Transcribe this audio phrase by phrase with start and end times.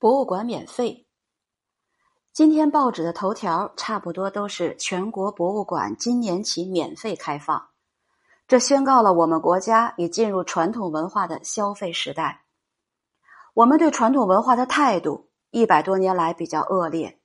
[0.00, 1.06] 博物馆免费。
[2.32, 7.70] 今天报纸的头条差不多都是全国博物馆今年起免费开放，
[8.46, 12.44] 这宣告了我们国家已进入传统文化的消费时代。
[13.54, 17.18] 我们对传统文化的态度一百多年来比较恶劣，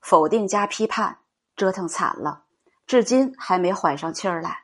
[0.00, 1.18] 否定加批判，
[1.56, 2.44] 折腾惨了，
[2.86, 4.60] 至今还没缓上气儿来。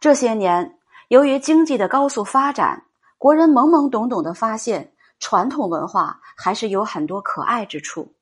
[0.00, 2.86] 这些年，由于经济的高速发展，
[3.18, 4.94] 国人懵懵懂懂的发现。
[5.18, 8.14] 传统文化还是有很多可爱之处，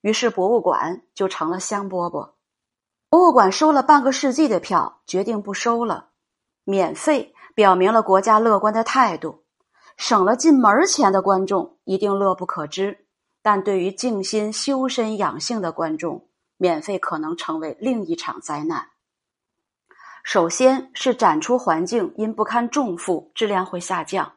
[0.00, 2.32] 于是博物馆就成了香饽饽。
[3.08, 6.10] 博物馆收了半个世纪的票，决定不收了，
[6.64, 9.44] 免费表明了国家乐观的态度。
[9.96, 13.06] 省了进门钱的观众一定乐不可支，
[13.42, 18.88] 但对于静心修身养性的观众，免费可能成为另一场灾难。
[20.22, 24.36] 首先是展出环境因不堪重负，质量会下降。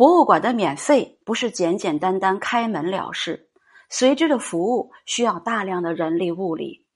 [0.00, 3.50] 博物馆的免费不是简简单单开门了事，
[3.90, 6.86] 随之的服务需要大量的人力物力。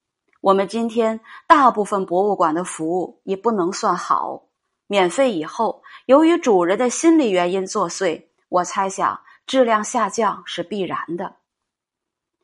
[0.40, 4.44] 我们今天大部分博物馆的服务也不能算好。
[4.86, 11.36] 免费以后，由于主人的心理原因作祟，我猜想质量下降是必然的。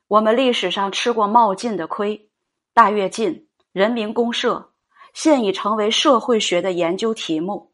[0.09, 2.29] 我们历史上吃过冒进的亏，
[2.75, 4.73] 大跃进、人民公社
[5.15, 7.73] 现已成为社会学的研究题目。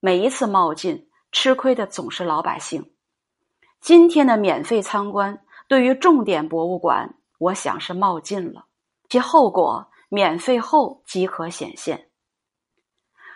[0.00, 1.06] 每一次冒进。
[1.34, 2.92] 吃亏的总是老百姓。
[3.80, 8.66] 今天的免费参观对于重点博物馆，我想是冒进了，
[9.08, 12.08] 其后果免费后即可显现。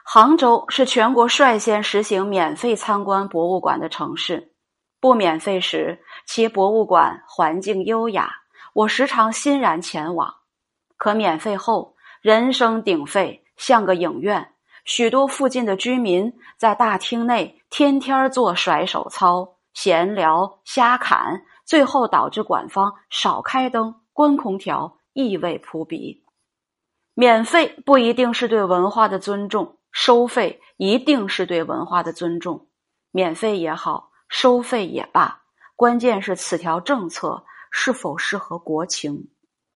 [0.05, 4.55] 杭州是全国率先实行免费参观博物馆的城市。
[5.01, 8.31] 不免费时，其博物馆环境优雅，
[8.75, 10.29] 我时常欣然前往；
[10.97, 14.55] 可免费后，人声鼎沸，像个影院。
[14.89, 26.25] 许多附近的居民在大厅内天天做甩手操、闲聊、瞎侃，最后导致馆方少开灯、关空调，异味扑鼻。
[27.13, 32.69] 免费不一定是对文化的尊重，收费一定是对文化的尊重。
[33.11, 35.43] 免费也好，收费也罢，
[35.77, 39.29] 关键是此条政策是否适合国情。